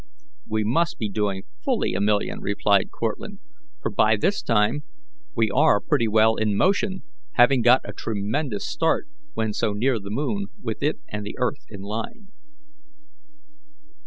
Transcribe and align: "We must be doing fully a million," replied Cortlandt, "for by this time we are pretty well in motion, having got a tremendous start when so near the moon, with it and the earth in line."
"We 0.47 0.63
must 0.63 0.97
be 0.97 1.11
doing 1.11 1.43
fully 1.63 1.93
a 1.93 2.01
million," 2.01 2.39
replied 2.41 2.89
Cortlandt, 2.89 3.39
"for 3.83 3.91
by 3.91 4.15
this 4.15 4.41
time 4.41 4.83
we 5.35 5.51
are 5.51 5.79
pretty 5.79 6.07
well 6.07 6.37
in 6.37 6.57
motion, 6.57 7.03
having 7.33 7.61
got 7.61 7.81
a 7.83 7.93
tremendous 7.93 8.67
start 8.67 9.07
when 9.35 9.53
so 9.53 9.73
near 9.73 9.99
the 9.99 10.09
moon, 10.09 10.47
with 10.59 10.81
it 10.81 10.97
and 11.09 11.23
the 11.23 11.35
earth 11.37 11.65
in 11.69 11.81
line." 11.81 12.29